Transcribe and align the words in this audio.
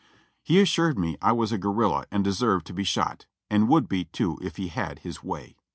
He 0.41 0.59
assured 0.59 0.97
me 0.97 1.15
I 1.21 1.31
was 1.31 1.51
a 1.51 1.59
guerrilla 1.59 2.07
and 2.09 2.23
deserved 2.23 2.65
to 2.65 2.73
be 2.73 2.83
shot, 2.83 3.27
and 3.51 3.69
would 3.69 3.87
be 3.87 4.05
too 4.05 4.39
if 4.41 4.55
he 4.55 4.69
had 4.69 4.97
his 5.05 5.21
way. 5.23 5.57